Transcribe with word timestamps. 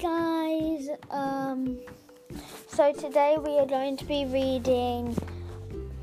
guys. 0.00 0.88
Um, 1.10 1.78
so 2.68 2.90
today 2.92 3.36
we 3.38 3.58
are 3.58 3.66
going 3.66 3.98
to 3.98 4.04
be 4.06 4.24
reading 4.24 5.14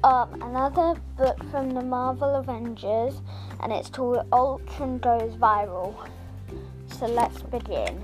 um, 0.03 0.39
another 0.39 1.01
book 1.17 1.43
from 1.49 1.71
the 1.71 1.81
Marvel 1.81 2.35
Avengers, 2.35 3.15
and 3.59 3.73
it's 3.73 3.89
called 3.89 4.27
Ultron 4.31 4.99
Goes 4.99 5.33
Viral. 5.37 5.95
So 6.99 7.07
let's 7.07 7.41
begin. 7.41 8.03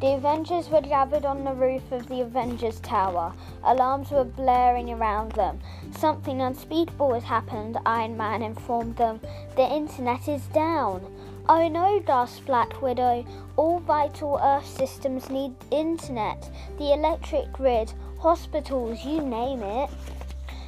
The 0.00 0.14
Avengers 0.14 0.70
were 0.70 0.80
gathered 0.80 1.26
on 1.26 1.44
the 1.44 1.52
roof 1.52 1.92
of 1.92 2.08
the 2.08 2.22
Avengers 2.22 2.80
Tower. 2.80 3.34
Alarms 3.64 4.10
were 4.10 4.24
blaring 4.24 4.90
around 4.90 5.32
them. 5.32 5.60
Something 5.98 6.40
unspeakable 6.40 7.12
has 7.12 7.24
happened, 7.24 7.76
Iron 7.84 8.16
Man 8.16 8.40
informed 8.40 8.96
them. 8.96 9.20
The 9.56 9.70
internet 9.70 10.26
is 10.26 10.46
down. 10.46 11.04
No, 11.50 12.00
gasped 12.06 12.46
Black 12.46 12.80
Widow. 12.80 13.24
All 13.56 13.80
vital 13.80 14.38
Earth 14.40 14.66
systems 14.66 15.28
need 15.30 15.52
internet. 15.72 16.48
The 16.78 16.92
electric 16.92 17.52
grid, 17.52 17.92
hospitals, 18.20 19.04
you 19.04 19.20
name 19.20 19.62
it. 19.62 19.90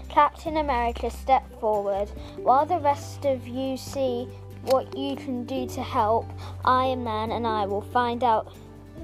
Captain 0.08 0.56
America 0.56 1.08
stepped 1.08 1.58
forward. 1.60 2.08
While 2.36 2.66
the 2.66 2.80
rest 2.80 3.24
of 3.24 3.46
you 3.46 3.76
see 3.76 4.28
what 4.62 4.96
you 4.98 5.14
can 5.14 5.44
do 5.44 5.66
to 5.68 5.82
help, 5.82 6.28
Iron 6.64 7.04
Man 7.04 7.30
and 7.30 7.46
I 7.46 7.64
will 7.64 7.82
find 7.82 8.24
out 8.24 8.52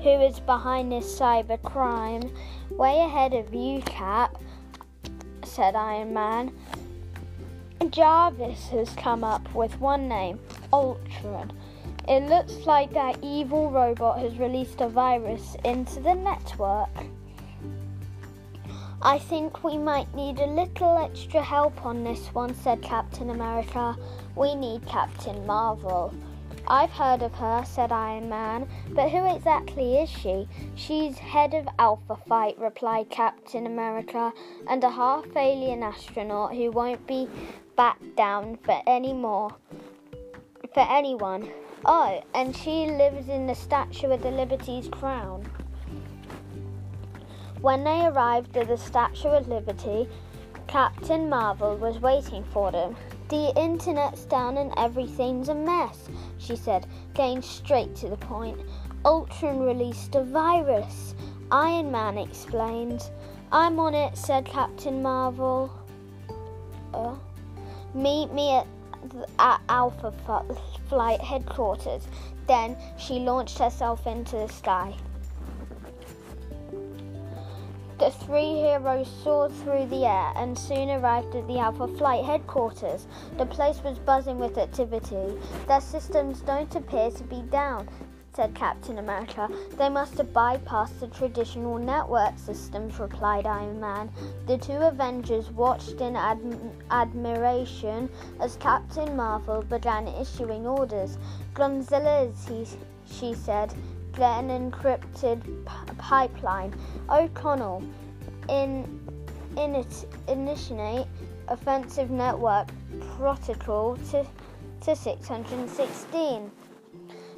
who 0.02 0.20
is 0.20 0.40
behind 0.40 0.90
this 0.90 1.18
cyber 1.18 1.62
crime. 1.62 2.28
Way 2.70 3.00
ahead 3.00 3.34
of 3.34 3.54
you, 3.54 3.82
Cap, 3.82 4.36
said 5.44 5.76
Iron 5.76 6.12
Man. 6.12 6.52
Jarvis 7.90 8.68
has 8.68 8.90
come 8.90 9.22
up 9.22 9.54
with 9.54 9.80
one 9.80 10.08
name 10.08 10.40
Ultron. 10.72 11.52
It 12.08 12.22
looks 12.22 12.64
like 12.64 12.90
that 12.94 13.18
evil 13.22 13.70
robot 13.70 14.20
has 14.20 14.38
released 14.38 14.80
a 14.80 14.88
virus 14.88 15.56
into 15.62 16.00
the 16.00 16.14
network. 16.14 16.88
I 19.02 19.18
think 19.18 19.62
we 19.62 19.76
might 19.76 20.12
need 20.14 20.40
a 20.40 20.46
little 20.46 20.96
extra 20.96 21.42
help 21.42 21.84
on 21.84 22.04
this 22.04 22.28
one, 22.28 22.54
said 22.54 22.80
Captain 22.80 23.28
America. 23.28 23.94
We 24.36 24.54
need 24.54 24.86
Captain 24.86 25.46
Marvel. 25.46 26.14
I've 26.66 26.90
heard 26.90 27.22
of 27.22 27.34
her, 27.34 27.62
said 27.66 27.92
Iron 27.92 28.30
Man, 28.30 28.66
but 28.94 29.10
who 29.10 29.26
exactly 29.26 29.98
is 29.98 30.08
she? 30.08 30.48
She's 30.76 31.18
head 31.18 31.52
of 31.52 31.68
Alpha 31.78 32.16
Flight, 32.26 32.58
replied 32.58 33.10
Captain 33.10 33.66
America, 33.66 34.32
and 34.66 34.82
a 34.82 34.90
half 34.90 35.26
alien 35.36 35.82
astronaut 35.82 36.54
who 36.54 36.70
won't 36.70 37.06
be 37.06 37.28
backed 37.76 38.16
down 38.16 38.56
for 38.64 38.80
any 38.86 39.12
more 39.12 39.54
for 40.72 40.86
anyone. 40.88 41.50
Oh, 41.84 42.22
and 42.34 42.56
she 42.56 42.86
lives 42.86 43.28
in 43.28 43.46
the 43.46 43.54
Statue 43.54 44.10
of 44.10 44.22
the 44.22 44.30
Liberty's 44.30 44.88
crown. 44.88 45.48
When 47.60 47.84
they 47.84 48.06
arrived 48.06 48.56
at 48.56 48.68
the 48.68 48.76
Statue 48.76 49.28
of 49.28 49.48
Liberty, 49.48 50.08
Captain 50.66 51.28
Marvel 51.28 51.76
was 51.76 51.98
waiting 51.98 52.44
for 52.52 52.70
them. 52.70 52.94
The 53.28 53.52
internet's 53.60 54.24
down 54.24 54.58
and 54.58 54.72
everything's 54.76 55.48
a 55.48 55.54
mess, 55.54 56.08
she 56.38 56.56
said, 56.56 56.86
getting 57.14 57.42
straight 57.42 57.94
to 57.96 58.08
the 58.08 58.16
point. 58.16 58.58
Ultron 59.04 59.60
released 59.60 60.14
a 60.14 60.22
virus. 60.22 61.14
Iron 61.50 61.90
Man 61.90 62.18
explained. 62.18 63.10
I'm 63.50 63.78
on 63.80 63.94
it, 63.94 64.16
said 64.16 64.44
Captain 64.44 65.02
Marvel. 65.02 65.70
Uh, 66.92 67.14
meet 67.94 68.32
me 68.32 68.56
at, 68.56 68.66
at 69.38 69.60
Alpha 69.68 70.12
Flight 70.88 71.20
headquarters. 71.20 72.06
Then 72.46 72.76
she 72.98 73.20
launched 73.20 73.58
herself 73.58 74.06
into 74.06 74.36
the 74.36 74.48
sky. 74.48 74.94
The 77.98 78.10
three 78.12 78.54
heroes 78.60 79.08
soared 79.24 79.52
through 79.52 79.86
the 79.86 80.06
air 80.06 80.32
and 80.36 80.56
soon 80.56 80.88
arrived 80.88 81.34
at 81.34 81.48
the 81.48 81.58
Alpha 81.58 81.88
Flight 81.88 82.24
headquarters. 82.24 83.08
The 83.36 83.46
place 83.46 83.82
was 83.82 83.98
buzzing 83.98 84.38
with 84.38 84.56
activity. 84.56 85.36
Their 85.66 85.80
systems 85.80 86.40
don't 86.40 86.72
appear 86.76 87.10
to 87.10 87.24
be 87.24 87.42
down, 87.42 87.88
said 88.38 88.54
Captain 88.54 88.98
America. 88.98 89.48
They 89.78 89.88
must 89.88 90.16
have 90.18 90.28
bypassed 90.28 91.00
the 91.00 91.08
traditional 91.08 91.76
network 91.76 92.38
systems, 92.38 93.00
replied 93.00 93.46
Iron 93.46 93.80
Man. 93.80 94.12
The 94.46 94.56
two 94.56 94.74
Avengers 94.74 95.50
watched 95.50 96.00
in 96.00 96.14
ad- 96.14 96.38
admiration 96.92 98.08
as 98.38 98.54
Captain 98.58 99.16
Marvel 99.16 99.62
began 99.62 100.06
issuing 100.06 100.68
orders. 100.68 101.18
Gonzalez, 101.52 102.46
he, 102.48 102.64
she 103.12 103.34
said, 103.34 103.74
get 104.12 104.44
an 104.44 104.70
encrypted 104.70 105.42
p- 105.42 105.94
pipeline. 105.98 106.72
O'Connell, 107.10 107.82
in, 108.48 109.00
in 109.56 109.74
it, 109.74 110.06
initiate 110.28 111.08
offensive 111.48 112.10
network 112.10 112.68
protocol 113.16 113.96
to, 114.12 114.24
to 114.82 114.94
616. 114.94 116.52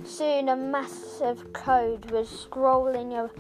Soon 0.05 0.49
a 0.49 0.57
massive 0.57 1.53
code 1.53 2.11
was 2.11 2.29
scrolling 2.29 3.31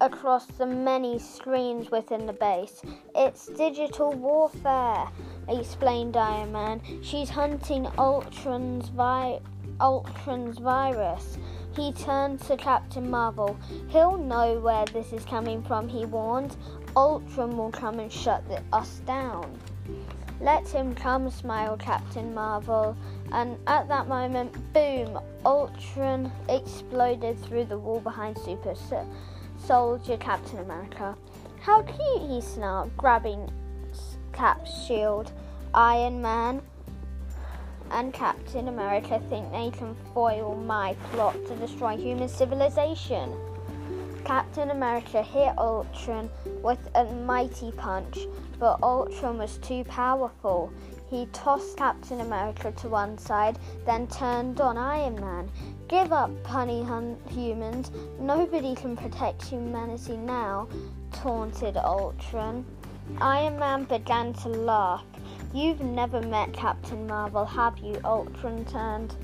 across 0.00 0.46
the 0.46 0.66
many 0.66 1.18
screens 1.18 1.90
within 1.90 2.26
the 2.26 2.32
base. 2.32 2.80
It's 3.14 3.46
digital 3.46 4.12
warfare, 4.12 5.08
explained 5.48 6.16
Iron 6.16 6.52
Man. 6.52 6.80
She's 7.02 7.28
hunting 7.28 7.88
Ultron's, 7.98 8.88
vi- 8.88 9.40
Ultron's 9.80 10.58
virus. 10.58 11.38
He 11.74 11.92
turned 11.92 12.40
to 12.42 12.56
Captain 12.56 13.10
Marvel. 13.10 13.56
He'll 13.88 14.16
know 14.16 14.60
where 14.60 14.86
this 14.86 15.12
is 15.12 15.24
coming 15.24 15.62
from, 15.62 15.88
he 15.88 16.04
warned. 16.04 16.56
Ultron 16.96 17.56
will 17.56 17.70
come 17.70 17.98
and 17.98 18.12
shut 18.12 18.48
the, 18.48 18.62
us 18.72 19.00
down. 19.06 19.58
Let 20.40 20.68
him 20.68 20.94
come, 20.94 21.30
smiled 21.30 21.80
Captain 21.80 22.34
Marvel. 22.34 22.96
And 23.32 23.56
at 23.66 23.88
that 23.88 24.08
moment, 24.08 24.52
boom, 24.72 25.18
Ultron 25.44 26.30
exploded 26.48 27.38
through 27.40 27.64
the 27.64 27.78
wall 27.78 28.00
behind 28.00 28.36
Super 28.38 28.74
Soldier 29.58 30.16
Captain 30.18 30.58
America. 30.58 31.16
How 31.60 31.82
cute, 31.82 32.30
he 32.30 32.40
snarled, 32.40 32.96
grabbing 32.96 33.50
Cap's 34.32 34.86
shield. 34.86 35.32
Iron 35.74 36.22
Man 36.22 36.62
and 37.90 38.12
Captain 38.12 38.68
America 38.68 39.20
think 39.28 39.50
they 39.50 39.70
can 39.70 39.94
foil 40.14 40.54
my 40.54 40.94
plot 41.12 41.34
to 41.46 41.56
destroy 41.56 41.96
human 41.96 42.28
civilization. 42.28 43.32
Captain 44.26 44.72
America 44.72 45.22
hit 45.22 45.56
Ultron 45.56 46.28
with 46.60 46.90
a 46.96 47.04
mighty 47.04 47.70
punch, 47.70 48.18
but 48.58 48.82
Ultron 48.82 49.38
was 49.38 49.56
too 49.58 49.84
powerful. 49.84 50.72
He 51.08 51.26
tossed 51.26 51.76
Captain 51.76 52.20
America 52.20 52.72
to 52.72 52.88
one 52.88 53.18
side, 53.18 53.56
then 53.84 54.08
turned 54.08 54.60
on 54.60 54.76
Iron 54.76 55.14
Man. 55.20 55.48
Give 55.86 56.12
up, 56.12 56.30
punny 56.42 56.84
hun- 56.84 57.16
humans. 57.30 57.92
Nobody 58.18 58.74
can 58.74 58.96
protect 58.96 59.44
humanity 59.44 60.16
now, 60.16 60.66
taunted 61.12 61.76
Ultron. 61.76 62.66
Iron 63.20 63.60
Man 63.60 63.84
began 63.84 64.32
to 64.42 64.48
laugh. 64.48 65.04
You've 65.54 65.82
never 65.82 66.20
met 66.20 66.52
Captain 66.52 67.06
Marvel, 67.06 67.44
have 67.44 67.78
you? 67.78 68.00
Ultron 68.04 68.64
turned 68.64 69.14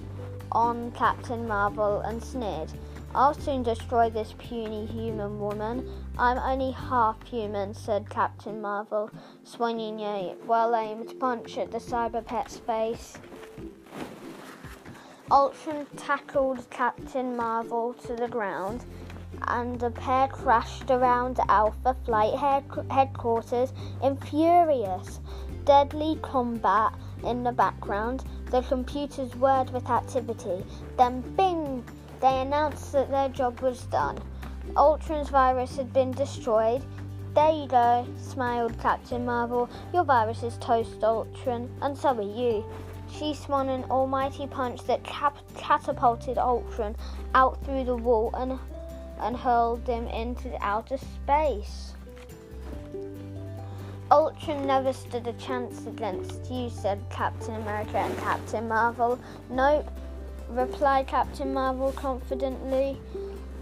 on 0.52 0.92
Captain 0.92 1.48
Marvel 1.48 2.02
and 2.02 2.22
sneered. 2.22 2.72
I'll 3.14 3.34
soon 3.34 3.62
destroy 3.62 4.08
this 4.08 4.34
puny 4.38 4.86
human 4.86 5.38
woman. 5.38 5.86
I'm 6.18 6.38
only 6.38 6.72
half 6.72 7.22
human, 7.24 7.74
said 7.74 8.08
Captain 8.08 8.60
Marvel, 8.60 9.10
swinging 9.44 10.00
a 10.00 10.34
well 10.46 10.74
aimed 10.74 11.20
punch 11.20 11.58
at 11.58 11.70
the 11.70 11.78
cyber 11.78 12.24
pet's 12.24 12.56
face. 12.56 13.18
Ultron 15.30 15.86
tackled 15.96 16.68
Captain 16.70 17.36
Marvel 17.36 17.92
to 18.06 18.14
the 18.14 18.28
ground, 18.28 18.86
and 19.46 19.78
the 19.78 19.90
pair 19.90 20.28
crashed 20.28 20.90
around 20.90 21.38
Alpha 21.48 21.94
Flight 22.06 22.34
head- 22.34 22.86
headquarters 22.90 23.74
in 24.02 24.16
furious, 24.16 25.20
deadly 25.66 26.18
combat 26.22 26.94
in 27.24 27.44
the 27.44 27.52
background. 27.52 28.24
The 28.50 28.62
computers 28.62 29.36
whirred 29.36 29.70
with 29.70 29.90
activity. 29.90 30.64
Then, 30.96 31.20
bing! 31.36 31.84
They 32.22 32.40
announced 32.40 32.92
that 32.92 33.10
their 33.10 33.28
job 33.28 33.60
was 33.60 33.82
done. 33.86 34.16
Ultron's 34.76 35.28
virus 35.28 35.76
had 35.76 35.92
been 35.92 36.12
destroyed. 36.12 36.84
There 37.34 37.50
you 37.50 37.66
go, 37.66 38.06
smiled 38.16 38.78
Captain 38.78 39.24
Marvel. 39.24 39.68
Your 39.92 40.04
virus 40.04 40.44
is 40.44 40.56
toast, 40.58 41.02
Ultron, 41.02 41.68
and 41.82 41.98
so 41.98 42.10
are 42.10 42.22
you. 42.22 42.64
She 43.10 43.34
swung 43.34 43.68
an 43.70 43.82
almighty 43.90 44.46
punch 44.46 44.84
that 44.84 45.02
cap- 45.02 45.36
catapulted 45.56 46.38
Ultron 46.38 46.94
out 47.34 47.62
through 47.64 47.84
the 47.84 47.96
wall 47.96 48.30
and, 48.34 48.56
and 49.20 49.36
hurled 49.36 49.84
him 49.88 50.06
into 50.06 50.56
outer 50.64 50.98
space. 50.98 51.94
Ultron 54.12 54.64
never 54.64 54.92
stood 54.92 55.26
a 55.26 55.32
chance 55.32 55.86
against 55.86 56.48
you, 56.48 56.70
said 56.70 57.00
Captain 57.10 57.56
America 57.56 57.98
and 57.98 58.16
Captain 58.18 58.68
Marvel. 58.68 59.18
Nope, 59.50 59.90
replied 60.56 61.06
Captain 61.06 61.52
Marvel 61.52 61.92
confidently. 61.92 62.98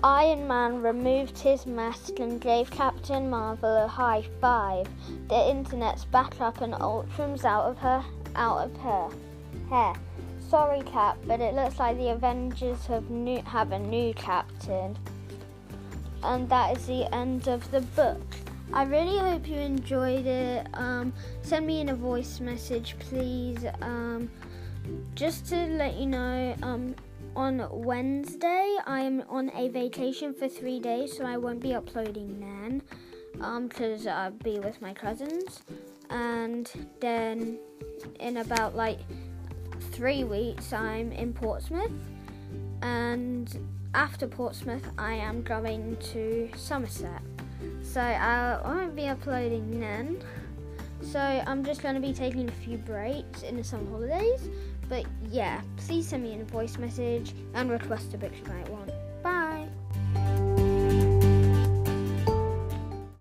Iron 0.02 0.48
Man 0.48 0.81
removed 0.81 1.38
his 1.38 1.66
mask 1.66 2.20
and 2.20 2.40
gave 2.40 2.70
Captain 2.70 3.28
Marvel 3.28 3.84
a 3.84 3.87
high 3.87 4.25
five. 4.40 4.88
The 5.28 5.50
internet's 5.50 6.06
back 6.06 6.40
up 6.40 6.62
and 6.62 6.75
Ultron's 6.75 7.44
out 7.44 7.64
of 7.64 7.78
her 7.78 8.04
out 8.34 8.58
of 8.58 8.76
her 8.78 9.10
hair. 9.69 9.94
Sorry, 10.48 10.81
Cap, 10.82 11.19
but 11.26 11.40
it 11.40 11.54
looks 11.54 11.78
like 11.78 11.96
the 11.96 12.10
Avengers 12.10 12.87
have 12.87 13.08
new, 13.10 13.43
have 13.43 13.72
a 13.72 13.78
new 13.78 14.14
captain. 14.14 14.96
And 16.22 16.48
that 16.48 16.76
is 16.76 16.86
the 16.86 17.14
end 17.14 17.46
of 17.46 17.70
the 17.70 17.82
book. 17.82 18.20
I 18.72 18.84
really 18.84 19.19
hope 19.19 19.48
you 19.48 19.56
enjoyed 19.56 20.26
it. 20.26 20.66
Um, 20.75 21.12
send 21.43 21.66
me 21.66 21.81
in 21.81 21.90
a 21.90 21.94
voice 21.94 22.40
message, 22.40 22.96
please. 22.98 23.64
Um, 23.81 24.31
just 25.15 25.47
to 25.47 25.56
let 25.56 25.94
you 25.97 26.06
know, 26.06 26.56
um, 26.62 26.94
on 27.37 27.67
Wednesday, 27.71 28.77
I'm 28.87 29.23
on 29.29 29.50
a 29.55 29.69
vacation 29.69 30.35
for 30.35 30.49
three 30.49 30.81
days, 30.81 31.17
so 31.17 31.25
I 31.25 31.37
won't 31.37 31.61
be 31.61 31.75
uploading 31.75 32.41
then, 32.41 32.82
um, 33.41 33.69
because 33.69 34.06
I'll 34.06 34.31
be 34.31 34.59
with 34.59 34.81
my 34.82 34.93
cousins. 34.93 35.62
And 36.11 36.71
then 37.00 37.59
in 38.19 38.38
about 38.38 38.75
like 38.75 38.99
three 39.93 40.25
weeks, 40.25 40.73
I'm 40.73 41.12
in 41.12 41.32
Portsmouth, 41.32 41.93
and 42.82 43.56
after 43.94 44.27
Portsmouth, 44.27 44.88
I 44.99 45.15
am 45.15 45.43
going 45.43 45.97
to 46.12 46.50
Somerset. 46.56 47.23
So 47.82 48.00
I 48.00 48.61
won't 48.65 48.97
be 48.97 49.06
uploading 49.06 49.81
then. 49.81 50.23
So 51.02 51.19
I'm 51.19 51.64
just 51.64 51.82
going 51.82 51.94
to 51.94 52.00
be 52.00 52.12
taking 52.12 52.49
a 52.49 52.52
few 52.52 52.76
breaks 52.79 53.43
in 53.43 53.56
the 53.56 53.64
summer 53.64 53.91
holidays. 53.91 54.49
But 54.88 55.06
yeah, 55.29 55.61
please 55.76 56.08
send 56.08 56.23
me 56.23 56.38
a 56.38 56.44
voice 56.44 56.79
message 56.79 57.35
and 57.55 57.70
request 57.70 58.12
a 58.14 58.19
book 58.19 58.32
you 58.37 58.52
might 58.52 58.69
want. 58.69 58.91